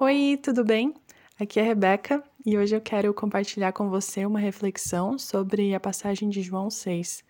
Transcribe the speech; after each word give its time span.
Oi, 0.00 0.36
tudo 0.42 0.64
bem? 0.64 0.92
Aqui 1.38 1.60
é 1.60 1.62
a 1.62 1.66
Rebeca 1.66 2.22
e 2.44 2.58
hoje 2.58 2.74
eu 2.74 2.80
quero 2.80 3.14
compartilhar 3.14 3.72
com 3.72 3.88
você 3.88 4.26
uma 4.26 4.40
reflexão 4.40 5.16
sobre 5.16 5.72
a 5.72 5.78
passagem 5.78 6.28
de 6.28 6.42
João 6.42 6.68
6. 6.68 7.24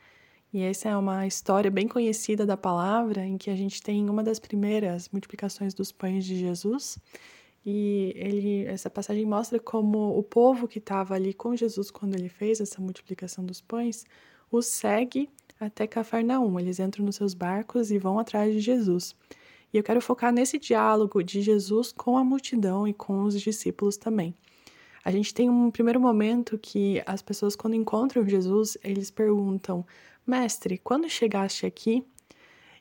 E 0.51 0.63
essa 0.63 0.89
é 0.89 0.97
uma 0.97 1.27
história 1.27 1.71
bem 1.71 1.87
conhecida 1.87 2.47
da 2.47 2.57
palavra, 2.57 3.25
em 3.25 3.37
que 3.37 3.51
a 3.51 3.55
gente 3.55 3.83
tem 3.83 4.09
uma 4.09 4.25
das 4.25 4.39
primeiras 4.39 5.11
multiplicações 5.11 5.75
dos 5.75 5.93
pães 5.93 6.25
de 6.25 6.37
Jesus. 6.37 6.99
E 7.67 8.15
ele, 8.17 8.65
essa 8.65 8.89
passagem 8.89 9.27
mostra 9.27 9.61
como 9.61 10.19
o 10.19 10.23
povo 10.23 10.67
que 10.67 10.79
estava 10.79 11.15
ali 11.15 11.35
com 11.35 11.55
Jesus 11.55 11.91
quando 11.91 12.15
ele 12.15 12.31
fez 12.31 12.61
essa 12.61 12.81
multiplicação 12.81 13.45
dos 13.45 13.61
pães 13.61 14.07
o 14.51 14.63
segue 14.63 15.29
até 15.61 15.87
Cafarnaum. 15.87 16.59
Eles 16.59 16.79
entram 16.79 17.05
nos 17.05 17.17
seus 17.17 17.35
barcos 17.35 17.91
e 17.91 17.99
vão 17.99 18.19
atrás 18.19 18.55
de 18.55 18.61
Jesus. 18.61 19.15
E 19.75 19.77
eu 19.77 19.83
quero 19.83 20.01
focar 20.01 20.33
nesse 20.33 20.57
diálogo 20.57 21.21
de 21.21 21.43
Jesus 21.43 21.91
com 21.91 22.17
a 22.17 22.23
multidão 22.23 22.87
e 22.87 22.95
com 22.95 23.25
os 23.25 23.41
discípulos 23.41 23.97
também. 23.97 24.33
A 25.05 25.11
gente 25.11 25.35
tem 25.35 25.51
um 25.51 25.69
primeiro 25.69 25.99
momento 25.99 26.57
que 26.57 27.03
as 27.05 27.21
pessoas, 27.21 27.57
quando 27.57 27.75
encontram 27.75 28.25
Jesus, 28.25 28.79
eles 28.85 29.11
perguntam: 29.11 29.85
Mestre, 30.25 30.79
quando 30.79 31.11
chegaste 31.11 31.67
aqui? 31.67 32.05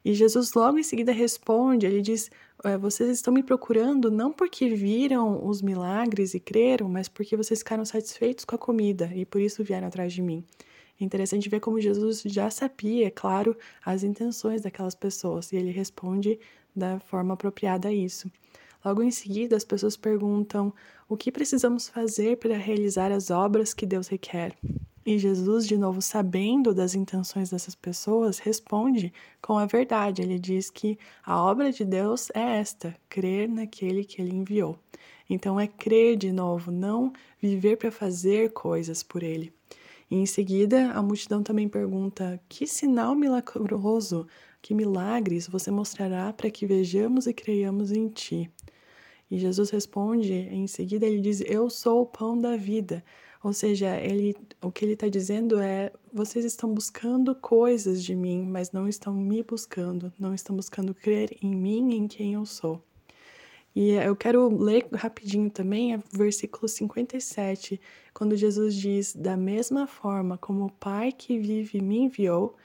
E 0.05 0.13
Jesus 0.13 0.53
logo 0.53 0.77
em 0.77 0.83
seguida 0.83 1.11
responde: 1.11 1.87
Ele 1.87 1.99
diz, 1.99 2.29
é, 2.63 2.77
Vocês 2.77 3.09
estão 3.09 3.33
me 3.33 3.41
procurando 3.41 4.11
não 4.11 4.31
porque 4.31 4.69
viram 4.69 5.43
os 5.47 5.63
milagres 5.63 6.35
e 6.35 6.39
creram, 6.39 6.87
mas 6.87 7.09
porque 7.09 7.35
vocês 7.35 7.61
ficaram 7.61 7.83
satisfeitos 7.83 8.45
com 8.45 8.55
a 8.55 8.59
comida 8.59 9.11
e 9.15 9.25
por 9.25 9.41
isso 9.41 9.63
vieram 9.63 9.87
atrás 9.87 10.13
de 10.13 10.21
mim. 10.21 10.45
É 11.01 11.03
interessante 11.03 11.49
ver 11.49 11.59
como 11.59 11.81
Jesus 11.81 12.21
já 12.23 12.51
sabia, 12.51 13.07
é 13.07 13.09
claro, 13.09 13.57
as 13.83 14.03
intenções 14.03 14.61
daquelas 14.61 14.93
pessoas 14.93 15.51
e 15.51 15.55
ele 15.55 15.71
responde 15.71 16.39
da 16.75 16.99
forma 16.99 17.33
apropriada 17.33 17.89
a 17.89 17.93
isso. 17.93 18.31
Logo 18.83 19.01
em 19.01 19.11
seguida, 19.11 19.55
as 19.55 19.63
pessoas 19.63 19.95
perguntam 19.95 20.73
o 21.07 21.15
que 21.15 21.31
precisamos 21.31 21.87
fazer 21.87 22.37
para 22.37 22.57
realizar 22.57 23.11
as 23.11 23.31
obras 23.31 23.73
que 23.73 23.85
Deus 23.85 24.07
requer. 24.07 24.57
E 25.05 25.17
Jesus, 25.17 25.67
de 25.67 25.77
novo, 25.77 26.01
sabendo 26.01 26.73
das 26.73 26.95
intenções 26.95 27.49
dessas 27.49 27.75
pessoas, 27.75 28.39
responde 28.39 29.13
com 29.41 29.57
a 29.57 29.65
verdade. 29.65 30.21
Ele 30.21 30.39
diz 30.39 30.69
que 30.69 30.97
a 31.25 31.41
obra 31.41 31.71
de 31.71 31.83
Deus 31.83 32.29
é 32.33 32.59
esta: 32.59 32.95
crer 33.09 33.49
naquele 33.49 34.05
que 34.05 34.21
ele 34.21 34.33
enviou. 34.33 34.77
Então, 35.29 35.59
é 35.59 35.67
crer 35.67 36.15
de 36.15 36.31
novo, 36.31 36.71
não 36.71 37.11
viver 37.41 37.77
para 37.77 37.91
fazer 37.91 38.51
coisas 38.51 39.03
por 39.03 39.23
ele. 39.23 39.53
E 40.09 40.15
em 40.15 40.25
seguida, 40.25 40.91
a 40.91 41.01
multidão 41.01 41.41
também 41.41 41.67
pergunta: 41.67 42.39
Que 42.49 42.67
sinal 42.67 43.15
milagroso, 43.15 44.27
que 44.61 44.73
milagres 44.73 45.47
você 45.47 45.71
mostrará 45.71 46.31
para 46.33 46.49
que 46.49 46.65
vejamos 46.65 47.27
e 47.27 47.33
creiamos 47.33 47.91
em 47.91 48.07
ti? 48.09 48.49
E 49.29 49.37
Jesus 49.39 49.69
responde, 49.71 50.33
em 50.33 50.67
seguida, 50.67 51.05
ele 51.05 51.19
diz: 51.19 51.41
Eu 51.41 51.69
sou 51.69 52.01
o 52.01 52.05
pão 52.05 52.39
da 52.39 52.55
vida. 52.55 53.03
Ou 53.43 53.51
seja, 53.51 53.97
ele, 53.97 54.35
o 54.61 54.71
que 54.71 54.85
ele 54.85 54.93
está 54.93 55.09
dizendo 55.09 55.59
é: 55.59 55.91
vocês 56.13 56.45
estão 56.45 56.73
buscando 56.73 57.35
coisas 57.35 58.03
de 58.03 58.15
mim, 58.15 58.45
mas 58.45 58.71
não 58.71 58.87
estão 58.87 59.13
me 59.13 59.43
buscando, 59.43 60.13
não 60.17 60.33
estão 60.33 60.55
buscando 60.55 60.93
crer 60.93 61.37
em 61.41 61.53
mim, 61.53 61.93
em 61.95 62.07
quem 62.07 62.33
eu 62.33 62.45
sou. 62.45 62.81
E 63.75 63.91
eu 63.91 64.15
quero 64.15 64.55
ler 64.55 64.85
rapidinho 64.93 65.49
também 65.49 65.95
o 65.95 66.03
versículo 66.11 66.67
57, 66.67 67.81
quando 68.13 68.35
Jesus 68.35 68.75
diz: 68.75 69.15
Da 69.15 69.35
mesma 69.35 69.87
forma 69.87 70.37
como 70.37 70.65
o 70.65 70.71
Pai 70.71 71.11
que 71.11 71.39
vive 71.39 71.81
me 71.81 71.97
enviou, 71.97 72.55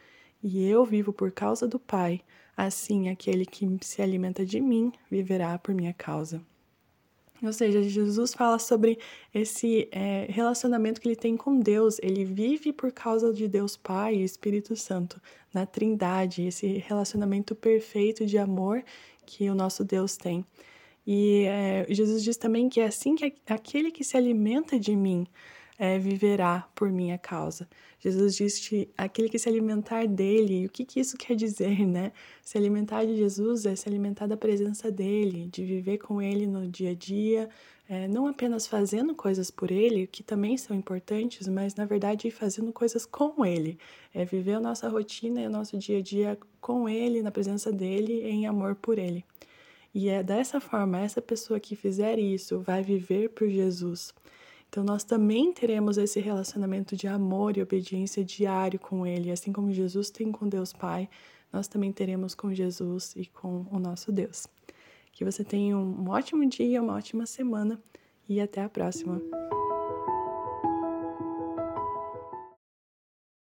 e 0.43 0.69
eu 0.69 0.85
vivo 0.85 1.13
por 1.13 1.33
causa 1.33 1.67
do 1.67 1.79
Pai, 1.79 2.21
assim 2.57 3.09
aquele 3.09 3.47
que 3.47 3.67
se 3.81 4.03
alimenta 4.03 4.45
de 4.45 4.61
mim 4.61 4.93
viverá 5.11 5.59
por 5.59 5.75
minha 5.75 5.95
causa. 5.95 6.43
Ou 7.43 7.53
seja, 7.53 7.83
Jesus 7.83 8.35
fala 8.35 8.59
sobre 8.59 8.99
esse 9.33 9.89
é, 9.93 10.27
relacionamento 10.29 11.01
que 11.01 11.07
ele 11.07 11.17
tem 11.17 11.37
com 11.37 11.61
Deus. 11.61 11.99
Ele 12.03 12.25
vive 12.25 12.73
por 12.73 12.91
causa 12.91 13.33
de 13.33 13.47
Deus 13.47 13.77
Pai 13.77 14.17
e 14.17 14.25
Espírito 14.25 14.75
Santo, 14.75 15.21
na 15.55 15.65
Trindade, 15.65 16.43
esse 16.43 16.67
relacionamento 16.79 17.55
perfeito 17.55 18.27
de 18.27 18.37
amor 18.37 18.83
que 19.25 19.49
o 19.49 19.55
nosso 19.55 19.85
Deus 19.85 20.17
tem. 20.17 20.45
E 21.11 21.45
é, 21.47 21.87
Jesus 21.89 22.23
diz 22.23 22.37
também 22.37 22.69
que 22.69 22.81
é 22.81 22.85
assim 22.85 23.15
que 23.15 23.33
aquele 23.47 23.91
que 23.91 24.05
se 24.05 24.15
alimenta 24.15 24.79
de 24.79 24.95
mim 24.95 25.27
é, 25.79 25.99
viverá 25.99 26.69
por 26.75 26.93
minha 26.93 27.17
causa. 27.17 27.67
Jesus 27.99 28.37
diz 28.37 28.59
que 28.59 28.91
aquele 28.95 29.31
que 29.31 29.39
se 29.39 29.49
alimentar 29.49 30.07
dele, 30.07 30.61
e 30.61 30.67
o 30.67 30.69
que, 30.69 30.85
que 30.85 31.01
isso 31.01 31.17
quer 31.17 31.35
dizer, 31.35 31.87
né? 31.87 32.13
Se 32.43 32.59
alimentar 32.59 33.07
de 33.07 33.17
Jesus 33.17 33.65
é 33.65 33.75
se 33.75 33.89
alimentar 33.89 34.27
da 34.27 34.37
presença 34.37 34.91
dele, 34.93 35.49
de 35.51 35.65
viver 35.65 35.97
com 35.97 36.21
ele 36.21 36.47
no 36.47 36.69
dia 36.69 36.91
a 36.91 36.95
dia, 36.95 37.49
é, 37.89 38.07
não 38.07 38.27
apenas 38.27 38.67
fazendo 38.67 39.15
coisas 39.15 39.51
por 39.51 39.71
ele, 39.71 40.07
que 40.07 40.23
também 40.23 40.59
são 40.59 40.77
importantes, 40.77 41.49
mas 41.49 41.75
na 41.75 41.87
verdade 41.87 42.31
fazendo 42.31 42.71
coisas 42.71 43.07
com 43.07 43.47
ele. 43.47 43.79
É 44.15 44.27
viver 44.27 44.57
a 44.57 44.61
nossa 44.61 44.91
rotina 44.91 45.41
e 45.41 45.47
o 45.47 45.51
nosso 45.51 45.79
dia 45.79 46.01
a 46.01 46.03
dia 46.03 46.39
com 46.61 46.87
ele, 46.87 47.23
na 47.23 47.31
presença 47.31 47.73
dele, 47.73 48.25
em 48.25 48.47
amor 48.47 48.75
por 48.75 48.99
ele. 48.99 49.25
E 49.95 50.09
é 50.09 50.23
dessa 50.23 50.61
forma, 50.61 51.01
essa 51.01 51.21
pessoa 51.21 51.59
que 51.59 51.75
fizer 51.75 52.19
isso 52.19 52.61
vai 52.61 52.83
viver 52.83 53.31
por 53.31 53.49
Jesus. 53.49 54.13
Então, 54.69 54.85
nós 54.85 55.03
também 55.03 55.53
teremos 55.53 55.97
esse 55.97 56.21
relacionamento 56.21 56.95
de 56.95 57.09
amor 57.09 57.57
e 57.57 57.63
obediência 57.63 58.23
diário 58.23 58.79
com 58.79 59.07
Ele, 59.07 59.31
assim 59.31 59.51
como 59.51 59.73
Jesus 59.73 60.11
tem 60.11 60.31
com 60.31 60.47
Deus 60.47 60.73
Pai, 60.73 61.09
nós 61.51 61.67
também 61.67 61.91
teremos 61.91 62.35
com 62.35 62.53
Jesus 62.53 63.15
e 63.17 63.27
com 63.27 63.67
o 63.71 63.79
nosso 63.79 64.13
Deus. 64.13 64.47
Que 65.13 65.25
você 65.25 65.43
tenha 65.43 65.77
um 65.77 66.09
ótimo 66.11 66.47
dia, 66.47 66.83
uma 66.83 66.95
ótima 66.95 67.25
semana 67.25 67.81
e 68.29 68.41
até 68.41 68.63
a 68.63 68.69
próxima. 68.69 69.21